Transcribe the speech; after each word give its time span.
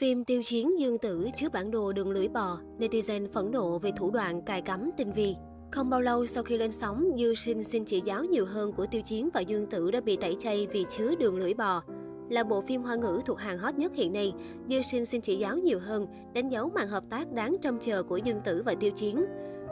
Phim 0.00 0.24
Tiêu 0.24 0.42
Chiến 0.42 0.80
Dương 0.80 0.98
Tử 0.98 1.28
chứa 1.36 1.48
bản 1.48 1.70
đồ 1.70 1.92
đường 1.92 2.10
lưỡi 2.10 2.28
bò, 2.28 2.58
netizen 2.78 3.28
phẫn 3.32 3.50
nộ 3.50 3.78
về 3.78 3.90
thủ 3.96 4.10
đoạn 4.10 4.42
cài 4.42 4.62
cắm 4.62 4.90
tinh 4.96 5.12
vi. 5.12 5.34
Không 5.70 5.90
bao 5.90 6.00
lâu 6.00 6.26
sau 6.26 6.42
khi 6.42 6.58
lên 6.58 6.72
sóng, 6.72 7.04
Dư 7.18 7.34
Sinh 7.34 7.64
xin 7.64 7.84
chỉ 7.84 8.02
giáo 8.04 8.24
nhiều 8.24 8.46
hơn 8.46 8.72
của 8.72 8.86
Tiêu 8.86 9.02
Chiến 9.02 9.28
và 9.34 9.40
Dương 9.40 9.66
Tử 9.66 9.90
đã 9.90 10.00
bị 10.00 10.16
tẩy 10.16 10.36
chay 10.40 10.66
vì 10.72 10.86
chứa 10.90 11.14
đường 11.14 11.36
lưỡi 11.36 11.54
bò. 11.54 11.82
Là 12.30 12.44
bộ 12.44 12.60
phim 12.60 12.82
hoa 12.82 12.96
ngữ 12.96 13.20
thuộc 13.26 13.38
hàng 13.38 13.58
hot 13.58 13.74
nhất 13.74 13.92
hiện 13.94 14.12
nay, 14.12 14.32
Dư 14.68 14.82
Sinh 14.82 15.06
xin 15.06 15.20
chỉ 15.20 15.36
giáo 15.36 15.56
nhiều 15.56 15.78
hơn, 15.80 16.06
đánh 16.34 16.48
dấu 16.48 16.70
màn 16.74 16.88
hợp 16.88 17.04
tác 17.10 17.32
đáng 17.32 17.56
trông 17.62 17.78
chờ 17.80 18.02
của 18.02 18.16
Dương 18.16 18.40
Tử 18.44 18.62
và 18.66 18.74
Tiêu 18.74 18.90
Chiến. 18.90 19.24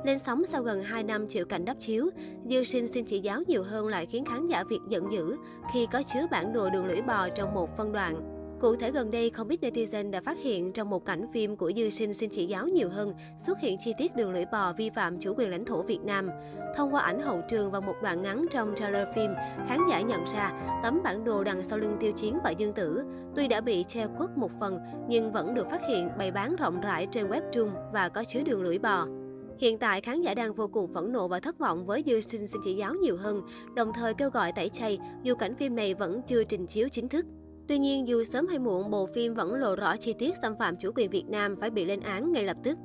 Lên 0.05 0.19
sóng 0.19 0.43
sau 0.47 0.63
gần 0.63 0.83
2 0.83 1.03
năm 1.03 1.27
chịu 1.29 1.45
cảnh 1.45 1.65
đắp 1.65 1.77
chiếu, 1.81 2.11
Dư 2.51 2.65
Sinh 2.65 2.89
xin 2.89 3.05
chỉ 3.05 3.19
giáo 3.19 3.43
nhiều 3.47 3.63
hơn 3.63 3.89
lại 3.89 4.07
khiến 4.07 4.25
khán 4.25 4.49
giả 4.49 4.65
Việt 4.65 4.81
giận 4.89 5.13
dữ 5.13 5.37
khi 5.73 5.87
có 5.93 6.03
chứa 6.15 6.27
bản 6.31 6.53
đồ 6.53 6.71
đường 6.71 6.87
lưỡi 6.87 7.03
bò 7.03 7.29
trong 7.29 7.55
một 7.55 7.77
phân 7.77 7.93
đoạn. 7.93 8.36
Cụ 8.61 8.77
thể 8.77 8.91
gần 8.91 9.11
đây, 9.11 9.31
không 9.31 9.49
ít 9.49 9.61
netizen 9.61 10.11
đã 10.11 10.21
phát 10.21 10.39
hiện 10.39 10.73
trong 10.73 10.91
một 10.91 11.05
cảnh 11.05 11.27
phim 11.33 11.57
của 11.57 11.73
Dư 11.77 11.91
Sinh 11.91 12.15
xin 12.15 12.31
chỉ 12.31 12.47
giáo 12.47 12.69
nhiều 12.69 12.89
hơn, 12.89 13.15
xuất 13.47 13.61
hiện 13.61 13.77
chi 13.81 13.93
tiết 13.99 14.17
đường 14.17 14.33
lưỡi 14.33 14.45
bò 14.53 14.73
vi 14.73 14.91
phạm 14.91 15.19
chủ 15.19 15.35
quyền 15.37 15.51
lãnh 15.51 15.65
thổ 15.65 15.83
Việt 15.83 15.99
Nam. 16.05 16.31
Thông 16.77 16.95
qua 16.95 17.01
ảnh 17.01 17.21
hậu 17.21 17.43
trường 17.49 17.71
và 17.71 17.81
một 17.81 17.95
đoạn 18.03 18.23
ngắn 18.23 18.47
trong 18.51 18.75
trailer 18.77 19.09
phim, 19.15 19.31
khán 19.69 19.79
giả 19.91 20.01
nhận 20.01 20.25
ra 20.33 20.53
tấm 20.83 21.01
bản 21.05 21.25
đồ 21.25 21.45
đằng 21.45 21.63
sau 21.69 21.79
lưng 21.79 21.97
tiêu 22.01 22.13
chiến 22.13 22.39
và 22.45 22.51
dương 22.51 22.73
tử. 22.73 23.03
Tuy 23.35 23.49
đã 23.49 23.61
bị 23.61 23.85
che 23.89 24.07
khuất 24.17 24.39
một 24.39 24.51
phần, 24.61 24.79
nhưng 25.09 25.33
vẫn 25.33 25.55
được 25.55 25.67
phát 25.71 25.81
hiện 25.89 26.11
bày 26.19 26.31
bán 26.31 26.57
rộng 26.57 26.81
rãi 26.81 27.07
trên 27.07 27.29
web 27.29 27.43
trung 27.53 27.71
và 27.93 28.09
có 28.09 28.25
chứa 28.25 28.41
đường 28.43 28.63
lưỡi 28.63 28.79
bò. 28.79 29.07
Hiện 29.59 29.79
tại, 29.79 30.01
khán 30.01 30.23
giả 30.23 30.35
đang 30.35 30.55
vô 30.55 30.69
cùng 30.69 30.93
phẫn 30.93 31.13
nộ 31.13 31.29
và 31.29 31.41
thất 31.41 31.59
vọng 31.59 31.87
với 31.87 32.03
Dư 32.07 32.21
Sinh 32.21 32.49
xin 32.49 32.61
chỉ 32.65 32.75
giáo 32.75 32.95
nhiều 32.95 33.17
hơn, 33.17 33.43
đồng 33.75 33.93
thời 33.95 34.15
kêu 34.15 34.31
gọi 34.31 34.53
tẩy 34.53 34.69
chay 34.69 34.99
dù 35.23 35.35
cảnh 35.35 35.55
phim 35.57 35.77
này 35.77 35.95
vẫn 35.95 36.21
chưa 36.27 36.45
trình 36.45 36.67
chiếu 36.67 36.89
chính 36.89 37.09
thức. 37.09 37.27
Tuy 37.69 37.79
nhiên, 37.79 38.09
dù 38.09 38.25
sớm 38.25 38.47
hay 38.47 38.59
muộn, 38.59 38.91
bộ 38.91 39.07
phim 39.07 39.35
vẫn 39.35 39.55
lộ 39.55 39.77
rõ 39.77 39.97
chi 39.97 40.15
tiết 40.19 40.35
xâm 40.43 40.55
phạm 40.59 40.77
chủ 40.77 40.91
quyền 40.95 41.11
Việt 41.11 41.25
Nam 41.29 41.57
phải 41.57 41.71
bị 41.71 41.85
lên 41.85 42.01
án 42.01 42.33
ngay 42.33 42.45
lập 42.45 42.57
tức. 42.65 42.79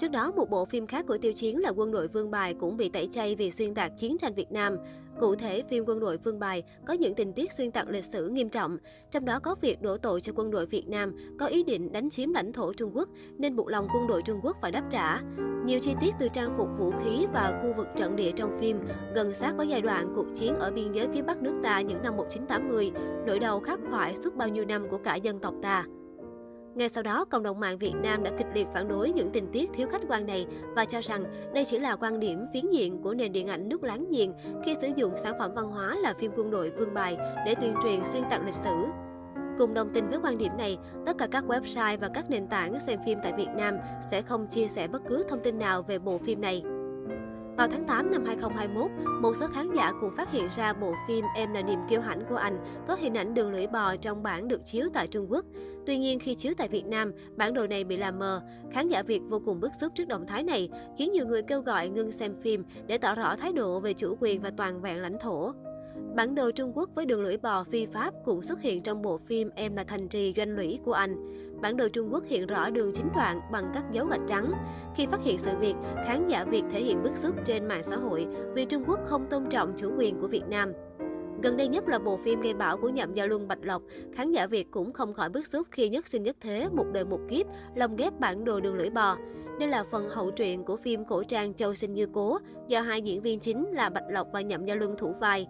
Trước 0.00 0.08
đó, 0.08 0.32
một 0.36 0.50
bộ 0.50 0.64
phim 0.64 0.86
khác 0.86 1.04
của 1.08 1.18
Tiêu 1.18 1.32
Chiến 1.32 1.58
là 1.58 1.70
Quân 1.70 1.92
đội 1.92 2.08
Vương 2.08 2.30
Bài 2.30 2.54
cũng 2.54 2.76
bị 2.76 2.88
tẩy 2.88 3.08
chay 3.12 3.34
vì 3.34 3.50
xuyên 3.50 3.74
tạc 3.74 3.92
chiến 3.98 4.18
tranh 4.18 4.34
Việt 4.34 4.52
Nam. 4.52 4.76
Cụ 5.20 5.34
thể, 5.34 5.62
phim 5.70 5.84
Quân 5.86 6.00
đội 6.00 6.16
Vương 6.16 6.38
Bài 6.38 6.62
có 6.86 6.94
những 6.94 7.14
tình 7.14 7.32
tiết 7.32 7.52
xuyên 7.52 7.70
tạc 7.70 7.88
lịch 7.88 8.04
sử 8.04 8.28
nghiêm 8.28 8.48
trọng, 8.48 8.78
trong 9.10 9.24
đó 9.24 9.40
có 9.40 9.54
việc 9.60 9.82
đổ 9.82 9.96
tội 9.96 10.20
cho 10.20 10.32
quân 10.36 10.50
đội 10.50 10.66
Việt 10.66 10.88
Nam 10.88 11.16
có 11.38 11.46
ý 11.46 11.62
định 11.62 11.92
đánh 11.92 12.10
chiếm 12.10 12.32
lãnh 12.32 12.52
thổ 12.52 12.72
Trung 12.72 12.90
Quốc 12.96 13.08
nên 13.38 13.56
buộc 13.56 13.68
lòng 13.68 13.88
quân 13.94 14.06
đội 14.06 14.22
Trung 14.22 14.40
Quốc 14.42 14.56
phải 14.62 14.72
đáp 14.72 14.84
trả. 14.90 15.20
Nhiều 15.64 15.80
chi 15.82 15.94
tiết 16.00 16.14
từ 16.20 16.28
trang 16.28 16.54
phục 16.58 16.68
vũ 16.78 16.90
khí 16.90 17.26
và 17.32 17.60
khu 17.62 17.72
vực 17.76 17.88
trận 17.96 18.16
địa 18.16 18.32
trong 18.32 18.58
phim 18.60 18.78
gần 19.14 19.34
sát 19.34 19.52
với 19.56 19.68
giai 19.68 19.80
đoạn 19.80 20.12
cuộc 20.16 20.26
chiến 20.34 20.58
ở 20.58 20.70
biên 20.70 20.92
giới 20.92 21.08
phía 21.14 21.22
Bắc 21.22 21.42
nước 21.42 21.60
ta 21.62 21.80
những 21.80 22.02
năm 22.02 22.16
1980, 22.16 22.92
nỗi 23.26 23.38
đau 23.38 23.60
khắc 23.60 23.80
khoải 23.90 24.16
suốt 24.16 24.36
bao 24.36 24.48
nhiêu 24.48 24.64
năm 24.64 24.88
của 24.90 24.98
cả 24.98 25.14
dân 25.16 25.38
tộc 25.38 25.54
ta. 25.62 25.84
Ngay 26.74 26.88
sau 26.88 27.02
đó, 27.02 27.24
cộng 27.24 27.42
đồng 27.42 27.60
mạng 27.60 27.78
Việt 27.78 27.94
Nam 28.02 28.22
đã 28.22 28.30
kịch 28.38 28.46
liệt 28.54 28.66
phản 28.74 28.88
đối 28.88 29.12
những 29.12 29.30
tình 29.30 29.46
tiết 29.52 29.70
thiếu 29.74 29.88
khách 29.88 30.02
quan 30.08 30.26
này 30.26 30.46
và 30.76 30.84
cho 30.84 31.00
rằng 31.00 31.24
đây 31.54 31.64
chỉ 31.64 31.78
là 31.78 31.96
quan 31.96 32.20
điểm 32.20 32.46
phiến 32.52 32.70
diện 32.70 33.02
của 33.02 33.14
nền 33.14 33.32
điện 33.32 33.46
ảnh 33.46 33.68
nước 33.68 33.82
láng 33.82 34.04
giềng 34.10 34.32
khi 34.64 34.74
sử 34.80 34.88
dụng 34.96 35.12
sản 35.18 35.34
phẩm 35.38 35.50
văn 35.54 35.66
hóa 35.66 35.96
là 36.02 36.14
phim 36.18 36.30
quân 36.36 36.50
đội 36.50 36.70
vương 36.70 36.94
bài 36.94 37.16
để 37.46 37.54
tuyên 37.54 37.74
truyền 37.82 38.00
xuyên 38.12 38.22
tạc 38.30 38.40
lịch 38.46 38.54
sử. 38.54 38.86
Cùng 39.58 39.74
đồng 39.74 39.90
tình 39.94 40.08
với 40.08 40.18
quan 40.22 40.38
điểm 40.38 40.52
này, 40.58 40.78
tất 41.06 41.18
cả 41.18 41.26
các 41.30 41.44
website 41.48 41.98
và 41.98 42.08
các 42.14 42.30
nền 42.30 42.46
tảng 42.46 42.80
xem 42.80 42.98
phim 43.06 43.18
tại 43.22 43.32
Việt 43.36 43.48
Nam 43.56 43.76
sẽ 44.10 44.22
không 44.22 44.46
chia 44.46 44.68
sẻ 44.68 44.88
bất 44.88 45.02
cứ 45.08 45.24
thông 45.28 45.40
tin 45.42 45.58
nào 45.58 45.82
về 45.82 45.98
bộ 45.98 46.18
phim 46.18 46.40
này. 46.40 46.62
Vào 47.56 47.68
tháng 47.68 47.84
8 47.84 48.10
năm 48.10 48.24
2021, 48.24 48.90
một 49.22 49.36
số 49.36 49.46
khán 49.54 49.70
giả 49.76 49.92
cũng 50.00 50.14
phát 50.16 50.32
hiện 50.32 50.48
ra 50.56 50.72
bộ 50.72 50.94
phim 51.08 51.24
Em 51.34 51.52
là 51.52 51.62
niềm 51.62 51.78
kiêu 51.90 52.00
hãnh 52.00 52.24
của 52.28 52.36
anh 52.36 52.58
có 52.88 52.96
hình 53.00 53.14
ảnh 53.14 53.34
đường 53.34 53.52
lưỡi 53.52 53.66
bò 53.66 53.96
trong 53.96 54.22
bản 54.22 54.48
được 54.48 54.64
chiếu 54.64 54.88
tại 54.94 55.06
Trung 55.06 55.26
Quốc. 55.30 55.44
Tuy 55.86 55.98
nhiên, 55.98 56.18
khi 56.18 56.34
chiếu 56.34 56.52
tại 56.56 56.68
Việt 56.68 56.86
Nam, 56.86 57.12
bản 57.36 57.54
đồ 57.54 57.66
này 57.66 57.84
bị 57.84 57.96
làm 57.96 58.18
mờ. 58.18 58.42
Khán 58.72 58.88
giả 58.88 59.02
Việt 59.02 59.20
vô 59.28 59.40
cùng 59.44 59.60
bức 59.60 59.70
xúc 59.80 59.92
trước 59.94 60.08
động 60.08 60.26
thái 60.26 60.42
này, 60.42 60.70
khiến 60.98 61.12
nhiều 61.12 61.26
người 61.26 61.42
kêu 61.42 61.60
gọi 61.60 61.88
ngưng 61.88 62.12
xem 62.12 62.34
phim 62.42 62.64
để 62.86 62.98
tỏ 62.98 63.14
rõ 63.14 63.36
thái 63.36 63.52
độ 63.52 63.80
về 63.80 63.92
chủ 63.92 64.16
quyền 64.20 64.40
và 64.40 64.50
toàn 64.56 64.80
vẹn 64.80 65.02
lãnh 65.02 65.18
thổ. 65.18 65.52
Bản 66.14 66.34
đồ 66.34 66.50
Trung 66.50 66.72
Quốc 66.74 66.90
với 66.94 67.06
đường 67.06 67.22
lưỡi 67.22 67.36
bò 67.36 67.64
phi 67.64 67.86
pháp 67.86 68.14
cũng 68.24 68.42
xuất 68.42 68.62
hiện 68.62 68.82
trong 68.82 69.02
bộ 69.02 69.18
phim 69.18 69.50
Em 69.54 69.76
là 69.76 69.84
thành 69.84 70.08
trì 70.08 70.34
doanh 70.36 70.56
lũy 70.56 70.78
của 70.84 70.92
anh. 70.92 71.16
Bản 71.62 71.76
đồ 71.76 71.88
Trung 71.88 72.12
Quốc 72.12 72.24
hiện 72.26 72.46
rõ 72.46 72.70
đường 72.70 72.92
chính 72.94 73.08
đoạn 73.14 73.40
bằng 73.52 73.70
các 73.74 73.84
dấu 73.92 74.06
gạch 74.06 74.20
trắng. 74.28 74.52
Khi 74.96 75.06
phát 75.06 75.20
hiện 75.22 75.38
sự 75.38 75.50
việc, 75.60 75.74
khán 76.06 76.28
giả 76.28 76.44
Việt 76.44 76.62
thể 76.72 76.80
hiện 76.80 77.02
bức 77.02 77.16
xúc 77.16 77.34
trên 77.44 77.68
mạng 77.68 77.82
xã 77.82 77.96
hội 77.96 78.26
vì 78.54 78.64
Trung 78.64 78.84
Quốc 78.86 79.00
không 79.04 79.26
tôn 79.30 79.46
trọng 79.50 79.72
chủ 79.76 79.92
quyền 79.98 80.20
của 80.20 80.28
Việt 80.28 80.44
Nam. 80.48 80.72
Gần 81.42 81.56
đây 81.56 81.68
nhất 81.68 81.88
là 81.88 81.98
bộ 81.98 82.16
phim 82.16 82.40
gây 82.40 82.54
bão 82.54 82.76
của 82.76 82.88
nhậm 82.88 83.14
gia 83.14 83.26
luân 83.26 83.48
Bạch 83.48 83.58
Lộc. 83.62 83.82
Khán 84.14 84.30
giả 84.30 84.46
Việt 84.46 84.70
cũng 84.70 84.92
không 84.92 85.14
khỏi 85.14 85.28
bức 85.28 85.46
xúc 85.46 85.66
khi 85.70 85.88
nhất 85.88 86.06
sinh 86.06 86.22
nhất 86.22 86.36
thế, 86.40 86.68
một 86.72 86.86
đời 86.92 87.04
một 87.04 87.20
kiếp, 87.28 87.46
lồng 87.74 87.96
ghép 87.96 88.20
bản 88.20 88.44
đồ 88.44 88.60
đường 88.60 88.74
lưỡi 88.74 88.90
bò. 88.90 89.16
Đây 89.58 89.68
là 89.68 89.84
phần 89.90 90.08
hậu 90.08 90.30
truyện 90.30 90.64
của 90.64 90.76
phim 90.76 91.04
cổ 91.04 91.22
trang 91.22 91.54
Châu 91.54 91.74
sinh 91.74 91.94
như 91.94 92.06
cố, 92.12 92.38
do 92.68 92.80
hai 92.80 93.02
diễn 93.02 93.22
viên 93.22 93.40
chính 93.40 93.66
là 93.72 93.88
Bạch 93.88 94.10
Lộc 94.10 94.26
và 94.32 94.40
Nhậm 94.40 94.64
Gia 94.64 94.74
Luân 94.74 94.96
thủ 94.96 95.12
vai. 95.20 95.46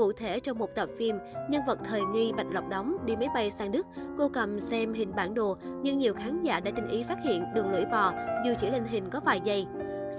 Cụ 0.00 0.12
thể 0.12 0.40
trong 0.40 0.58
một 0.58 0.74
tập 0.74 0.88
phim, 0.98 1.16
nhân 1.48 1.62
vật 1.66 1.78
thời 1.84 2.02
nghi 2.04 2.32
Bạch 2.36 2.46
Lộc 2.50 2.68
đóng 2.68 2.96
đi 3.06 3.16
máy 3.16 3.28
bay 3.34 3.50
sang 3.50 3.72
Đức, 3.72 3.86
cô 4.18 4.28
cầm 4.28 4.60
xem 4.60 4.92
hình 4.92 5.12
bản 5.16 5.34
đồ 5.34 5.56
nhưng 5.82 5.98
nhiều 5.98 6.14
khán 6.14 6.42
giả 6.42 6.60
đã 6.60 6.70
tinh 6.70 6.88
ý 6.88 7.04
phát 7.08 7.18
hiện 7.24 7.44
đường 7.54 7.70
lưỡi 7.70 7.84
bò 7.84 8.12
dù 8.46 8.52
chỉ 8.60 8.70
lên 8.70 8.84
hình 8.84 9.10
có 9.10 9.20
vài 9.24 9.40
giây. 9.44 9.66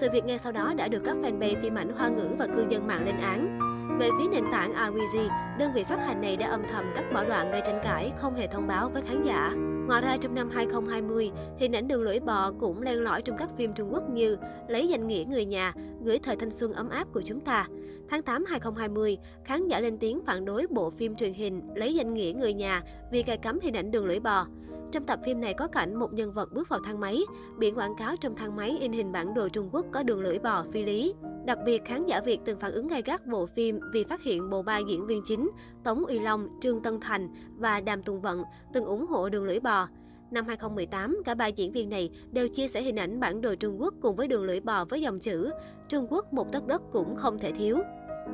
Sự 0.00 0.08
việc 0.12 0.24
ngay 0.24 0.38
sau 0.38 0.52
đó 0.52 0.74
đã 0.76 0.88
được 0.88 1.02
các 1.04 1.16
fanpage 1.22 1.60
phim 1.62 1.74
ảnh 1.74 1.92
hoa 1.96 2.08
ngữ 2.08 2.28
và 2.38 2.46
cư 2.46 2.66
dân 2.68 2.86
mạng 2.86 3.04
lên 3.06 3.20
án. 3.20 3.58
Về 4.00 4.08
phía 4.18 4.28
nền 4.28 4.44
tảng 4.52 4.72
Awiji, 4.72 5.28
đơn 5.58 5.72
vị 5.74 5.84
phát 5.84 6.00
hành 6.06 6.20
này 6.20 6.36
đã 6.36 6.46
âm 6.46 6.62
thầm 6.72 6.84
cắt 6.94 7.04
bỏ 7.14 7.24
đoạn 7.24 7.50
gây 7.50 7.62
tranh 7.66 7.80
cãi, 7.84 8.12
không 8.16 8.34
hề 8.34 8.46
thông 8.46 8.66
báo 8.66 8.88
với 8.88 9.02
khán 9.02 9.24
giả. 9.24 9.52
Ngoài 9.88 10.02
ra, 10.02 10.16
trong 10.20 10.34
năm 10.34 10.50
2020, 10.50 11.30
hình 11.58 11.72
ảnh 11.72 11.88
đường 11.88 12.02
lưỡi 12.02 12.20
bò 12.20 12.52
cũng 12.60 12.82
len 12.82 12.98
lỏi 12.98 13.22
trong 13.22 13.36
các 13.36 13.48
phim 13.56 13.72
Trung 13.72 13.92
Quốc 13.92 14.10
như 14.10 14.36
Lấy 14.68 14.88
danh 14.88 15.08
nghĩa 15.08 15.24
người 15.28 15.44
nhà, 15.44 15.72
Gửi 16.04 16.18
thời 16.18 16.36
thanh 16.36 16.50
xuân 16.50 16.72
ấm 16.72 16.88
áp 16.88 17.08
của 17.12 17.22
chúng 17.22 17.40
ta. 17.40 17.66
Tháng 18.12 18.22
8 18.22 18.44
2020, 18.44 19.18
khán 19.44 19.68
giả 19.68 19.80
lên 19.80 19.98
tiếng 19.98 20.20
phản 20.24 20.44
đối 20.44 20.66
bộ 20.70 20.90
phim 20.90 21.14
truyền 21.14 21.32
hình 21.32 21.62
Lấy 21.74 21.94
danh 21.94 22.14
nghĩa 22.14 22.32
người 22.36 22.54
nhà 22.54 22.82
vì 23.12 23.22
cài 23.22 23.36
cắm 23.36 23.60
hình 23.62 23.76
ảnh 23.76 23.90
đường 23.90 24.06
lưỡi 24.06 24.20
bò. 24.20 24.46
Trong 24.92 25.06
tập 25.06 25.20
phim 25.24 25.40
này 25.40 25.54
có 25.54 25.66
cảnh 25.66 25.94
một 25.94 26.12
nhân 26.12 26.32
vật 26.32 26.52
bước 26.52 26.68
vào 26.68 26.80
thang 26.84 27.00
máy, 27.00 27.20
biển 27.58 27.78
quảng 27.78 27.94
cáo 27.98 28.16
trong 28.16 28.36
thang 28.36 28.56
máy 28.56 28.76
in 28.80 28.92
hình 28.92 29.12
bản 29.12 29.34
đồ 29.34 29.48
Trung 29.48 29.68
Quốc 29.72 29.86
có 29.92 30.02
đường 30.02 30.20
lưỡi 30.20 30.38
bò 30.38 30.64
phi 30.72 30.84
lý. 30.84 31.14
Đặc 31.46 31.58
biệt, 31.66 31.82
khán 31.84 32.06
giả 32.06 32.20
Việt 32.20 32.40
từng 32.44 32.60
phản 32.60 32.72
ứng 32.72 32.88
gay 32.88 33.02
gắt 33.02 33.26
bộ 33.26 33.46
phim 33.46 33.80
vì 33.92 34.04
phát 34.04 34.22
hiện 34.22 34.50
bộ 34.50 34.62
ba 34.62 34.78
diễn 34.78 35.06
viên 35.06 35.22
chính 35.24 35.50
Tống 35.84 36.04
Uy 36.04 36.18
Long, 36.18 36.48
Trương 36.60 36.82
Tân 36.82 37.00
Thành 37.00 37.28
và 37.56 37.80
Đàm 37.80 38.02
Tùng 38.02 38.20
Vận 38.20 38.42
từng 38.72 38.84
ủng 38.84 39.06
hộ 39.06 39.28
đường 39.28 39.44
lưỡi 39.44 39.60
bò. 39.60 39.88
Năm 40.30 40.46
2018, 40.46 41.22
cả 41.24 41.34
ba 41.34 41.46
diễn 41.46 41.72
viên 41.72 41.88
này 41.88 42.10
đều 42.32 42.48
chia 42.48 42.68
sẻ 42.68 42.82
hình 42.82 42.96
ảnh 42.96 43.20
bản 43.20 43.40
đồ 43.40 43.54
Trung 43.54 43.80
Quốc 43.80 43.94
cùng 44.00 44.16
với 44.16 44.28
đường 44.28 44.44
lưỡi 44.44 44.60
bò 44.60 44.84
với 44.84 45.00
dòng 45.00 45.20
chữ 45.20 45.50
Trung 45.88 46.06
Quốc 46.10 46.32
một 46.32 46.52
tấc 46.52 46.66
đất 46.66 46.82
cũng 46.92 47.16
không 47.16 47.38
thể 47.38 47.52
thiếu. 47.52 47.78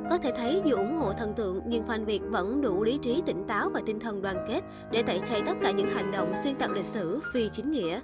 Có 0.09 0.17
thể 0.17 0.31
thấy 0.37 0.61
dù 0.65 0.75
ủng 0.75 0.97
hộ 0.97 1.13
thần 1.13 1.33
tượng, 1.33 1.61
nhưng 1.65 1.83
fan 1.87 2.05
Việt 2.05 2.21
vẫn 2.29 2.61
đủ 2.61 2.83
lý 2.83 2.97
trí 3.01 3.23
tỉnh 3.25 3.43
táo 3.47 3.69
và 3.69 3.81
tinh 3.85 3.99
thần 3.99 4.21
đoàn 4.21 4.45
kết 4.49 4.61
để 4.91 5.03
tẩy 5.03 5.21
chay 5.29 5.41
tất 5.45 5.53
cả 5.61 5.71
những 5.71 5.89
hành 5.89 6.11
động 6.11 6.33
xuyên 6.43 6.55
tạc 6.55 6.71
lịch 6.71 6.85
sử 6.85 7.19
phi 7.33 7.49
chính 7.53 7.71
nghĩa. 7.71 7.99